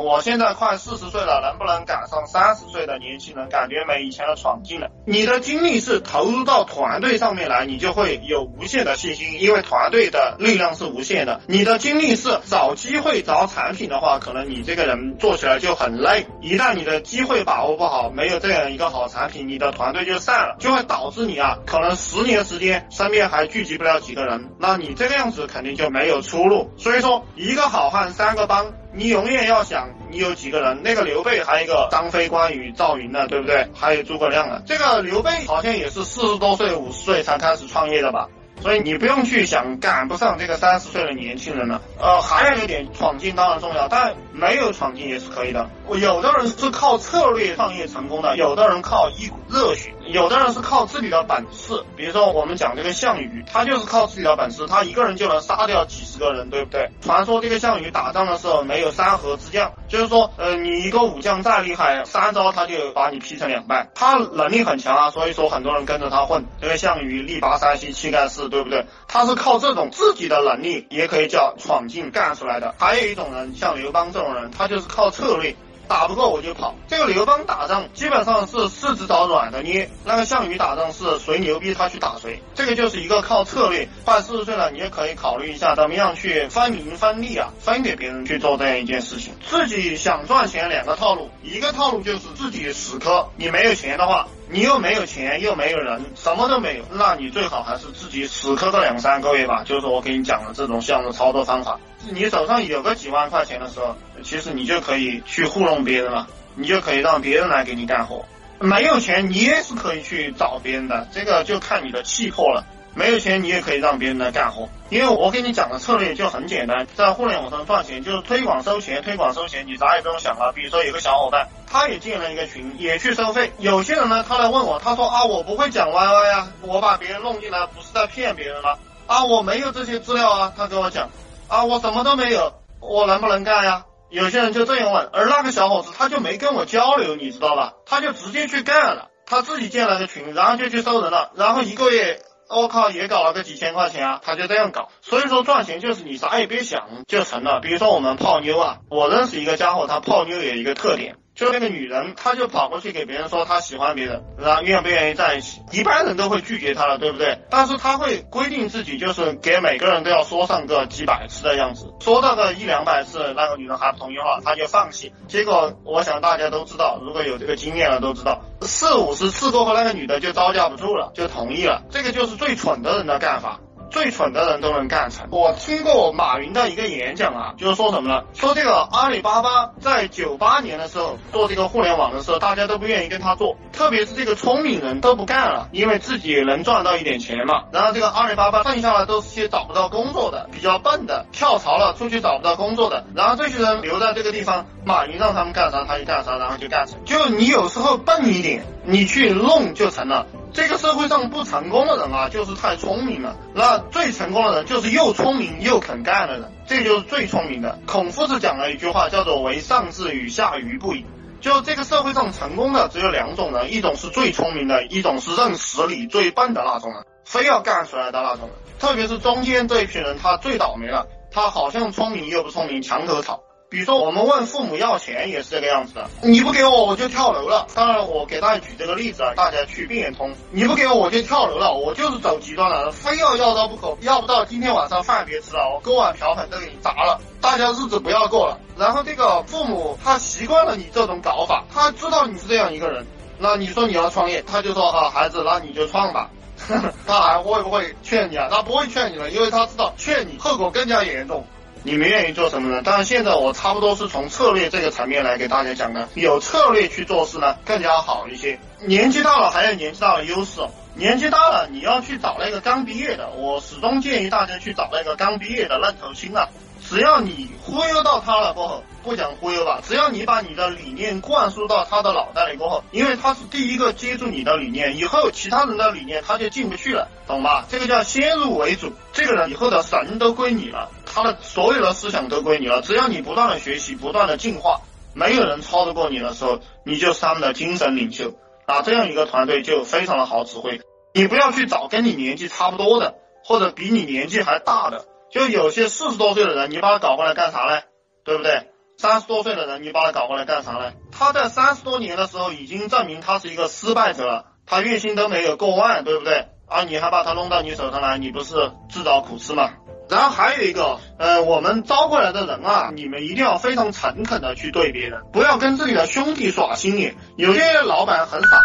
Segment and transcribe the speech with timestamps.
[0.00, 3.48] 我现在快四十岁了，能不能赶上三十岁的年轻人？
[3.50, 4.88] 感觉没以前的闯劲了。
[5.04, 11.40] 你的精力是投入到团队上面来，你就会有无限的信心，因为团队的力量是无限的。
[11.46, 16.26] 你的精力是找机会、找产品的话，可能你这个人做起来就很累。
[16.40, 26.70] 一旦你的机会把握不好，没有这样一个好产品，你的团队就散了，就会导致你啊，可能十年时间身边还聚集不了几个人，那你这个样子肯定就没有出路。
[26.78, 28.72] 所以说，一个好汉三个帮。
[28.92, 30.82] 你永远要想，你有几个人？
[30.82, 33.68] 那个刘备，还有一个张飞、关羽、赵云的，对不对？
[33.74, 34.62] 还有诸葛亮的。
[34.66, 38.28] 这个刘备好像也是四十多岁、五十岁才开始创业的吧？
[38.60, 41.80] 所以你不用去想赶不上这个三十岁的年轻人了。
[41.98, 45.70] 呃，还有一点，闯劲当然重要，但没有闯劲也是可以的。
[45.88, 51.82] 有的人是靠策略创业成功的，有的人靠一股热血，有的人是靠自己的本事。
[51.96, 56.90] 比如说我们讲这个项羽，他就是靠自己的本事，他一个人就能杀掉几十个人，对不对？
[57.00, 63.88] 传说这个项羽打仗的时候没有三合之将，就是说，呃，你一个武将再厉害，三招他就把你劈成两半。
[63.94, 66.44] 他能力很强啊，所以说很多人跟着他混。
[66.60, 68.50] 这个项羽力拔山兮气盖世。
[68.50, 68.84] 对不对？
[69.06, 72.74] 他是靠这种自己的能力，也可以叫闯劲干出来的。
[72.78, 75.54] 还有一种人，像刘邦这种人，他就是靠策略。
[75.90, 76.76] 打不过我就跑。
[76.86, 82.40] 这个刘邦打仗基本上是柿子找软的捏，那个项羽打仗是谁牛逼他去打谁。
[82.54, 83.88] 这个就是一个靠策略。
[84.04, 89.34] 快四十岁了，你也可以考虑一下，怎么样去翻名翻利啊，分给别人去做这样一件事情。
[89.48, 93.28] 自己想赚钱，两个套路，一个套路就是自己死磕。
[93.36, 99.62] 你没有钱的话，你又没有钱，又没有人，什么都没有，那你最好还是自己死磕个两三个月吧。
[99.64, 101.78] 就是我给你讲的这种项目操作方法。
[102.10, 108.24] 你手上有个几万块钱的时候，其实你就可以去糊弄别人了，你就可以让别人来给你干活。
[108.58, 112.64] 没有钱，你也是可以去找别人的，这个就看你的气魄了。
[112.94, 114.68] 没有钱，你也可以让别人来干活。
[114.88, 120.52] 因为我给你讲的策略就很简单，在互联网上赚钱就是推广收钱，推广收钱，你啥也不用想了。
[120.54, 123.52] 比如说有个小伙伴，他也建了一个群，也去收费。
[123.58, 128.76] 有些人呢，他来问我，他说啊，我不会讲 YY 呀，我把别人弄进来，不是在骗别人吗？
[129.06, 131.08] 啊，我没有这些资料啊，他跟我讲。
[131.48, 133.84] 啊，我什么都没有，我能不能干呀？
[134.08, 137.74] 有些人就这样问，而那个小伙子他就没跟我交流，你知道吧？
[137.86, 144.88] 他就直接去干了，他自己建了个群，然后就去收人了，然后一个月，我靠，也搞了个几千块钱啊，他就这样搞。
[145.02, 147.60] 所以说赚钱就是你啥也别想就成了。
[147.60, 151.16] 比如说我们泡妞啊，我认识一个家伙，他泡妞有一个特点。
[151.40, 155.62] 就那个女人，她就跑过去给别人说她喜欢别人，然后愿不愿意在一起？
[155.72, 157.38] 一般人都会拒绝她了，对不对？
[157.48, 165.14] 但是她会规定自己，就是给每个人都要说上个几百次的样子，说到个一两百次，那个女人还不同意的话，她就放弃。
[165.28, 171.84] 结果我想大家都知道，如果有这个经验了都知道，四五十次过后，那个女的就招架不住了，就同意了。
[171.90, 173.60] 这个就是最蠢的人的干法。
[173.90, 175.26] 最蠢的人都能干成。
[175.30, 178.22] 我听过马云的一个演讲啊，就是说什么呢？
[178.34, 187.64] 说这个阿里巴巴在九八年的时候做这个互联网的时候，大家都不愿意跟他做，特别是这个聪明人都不干了，因为自己能赚到一点钱嘛。
[187.72, 193.04] 然后这个阿里巴巴剩下的都是些找不到工作的、比较笨的，跳槽了出去找不到工作的。
[193.14, 197.04] 然后这些人留在这个地方，马云让他们干啥他就干啥，然后就干成。
[197.04, 200.26] 就你有时候笨一点，你去弄就成了。
[200.52, 203.36] 这个社会上不成功的人啊，就是太聪明了。
[203.54, 207.78] 那最成功的人就是又聪明又肯干的人，这就是最聪明的。
[207.86, 211.04] 孔夫子讲了一句话，叫做“为上智与下愚不移”。
[211.40, 218.50] 就这个社会上成功的只有两种人，一种是最聪明的，一种是认实理最笨的那种人，非要干出来的那种人。
[218.78, 223.40] 特别是中间这一批人，他最倒霉了，他好像聪明又不聪明，墙头草。
[223.70, 227.68] 比如说，我们问父母要钱也是这个样子的，你不给我我就跳楼了。
[227.72, 230.34] 当然，我给大家举这个例子啊，大家去变通。
[230.50, 238.58] 你不给我我就跳楼了，我就是走极端了，非要要到不可，要不到今天晚上饭别吃了，我锅碗瓢盆都给你砸了，大家日子不要过了。
[238.76, 243.06] 然后这个父母他习惯了你这种搞法，他知道你是这样一个人，
[243.38, 246.28] 那你说你要创业，他就说啊孩子，那你就创吧。
[247.06, 248.48] 他还会不会劝你啊？
[248.50, 251.44] 他不会劝你了，因为他知道劝你后果更加严重。
[251.82, 252.82] 你们愿意做什么呢？
[252.82, 256.08] 当然，现在我差不多是从策略这个层面来给大家讲的。
[256.14, 258.58] 有策略去做事呢，更加好一些。
[258.80, 260.60] 年纪大了还有年纪大的优势。
[260.94, 263.30] 年纪大了，你要去找那个刚毕业的。
[263.30, 266.48] 我始终建议大家去找那个刚毕业的愣头青啊。
[266.82, 277.66] 只要你忽悠到他了过后，不讲忽悠吧，只要你把你的理念灌输到他的脑袋里过后，因为他是第一个接住你的理念，以后其他人的理念他就进不去了，懂吧？
[277.68, 282.80] 这个叫先入为主，这个人以后的神都归你了，他的所有的思想都归你了。
[282.82, 284.80] 只要你不断的学习，不断的进化，
[285.14, 288.32] 没有人超得过你的时候，你就他们的精神领袖
[288.66, 290.80] 啊，这样一个团队就非常的好指挥。
[291.12, 295.04] 你不要去找跟你年纪差不多的，或者比你年纪还大的。
[295.30, 297.80] 就有些四十多岁的人，你把他搞过来干啥呢？
[298.24, 298.70] 对不对？
[298.96, 300.92] 三十多岁的人，你把他搞过来干啥呢？
[301.10, 306.48] 他在三十多年的时候已经证明他是一个失败者了，他月薪都没有过万，对不对？
[306.68, 309.70] 啊，你还把他弄到你手上来，你不是自找苦吃吗？
[310.10, 317.14] 然后还有一个，呃，我们招过来的人啊，你们一定要非常诚恳的去对别人，不要跟自己的兄弟耍心眼。
[317.36, 318.60] 有些老板很傻，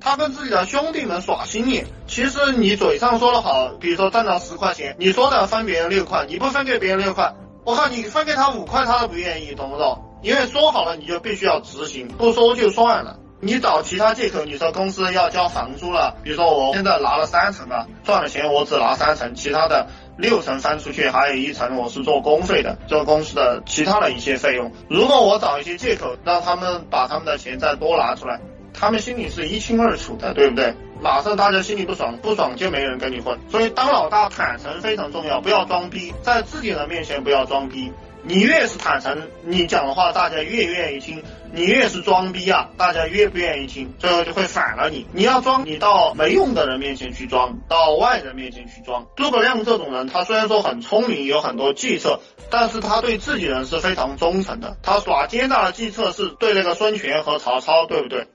[0.00, 1.86] 他跟自己的兄弟们耍心眼。
[2.08, 7.34] 其实你嘴上说的好，比如说挣到十块钱，你说的分别人六块，你不分给别人六块，
[7.64, 10.02] 我靠，你分给他五块，他都不愿意，懂不懂？
[10.22, 13.16] 因为说好了，你就必须要执行，不说就算了。
[13.42, 19.86] 你找其他借口，你说公司要交房租了，比如说我现在拿了三成啊，赚了钱我只拿三成，其他的。
[20.20, 24.70] 六成翻出去，还有一成我是做公费的，做公司的其他的一些费用。
[24.88, 28.40] 如果我找一些借口让他们把他们的钱再多拿出来，
[28.72, 30.74] 他们心里是一清二楚的，对不对？
[31.02, 33.38] 马上大家心里不爽，不爽就没人跟你混。
[33.48, 37.90] 所以当老大坦诚非常重要，不要装逼，在自己人面前不要装逼。
[38.22, 41.22] 你越是坦诚，你讲的话大家越愿意听；
[41.52, 45.06] 你越是装逼啊，大家越不愿意听，最后就会反了你。
[45.12, 49.06] 你要装，你到没用的人面前去装，到外人面前去装。
[49.16, 52.20] 诸葛亮这种人，他虽然说很聪明，有很多计策，
[52.50, 54.76] 但是他对自己人是非常忠诚的。
[54.82, 58.26] 他耍奸诈的计策是对那个孙权和曹操，对不对？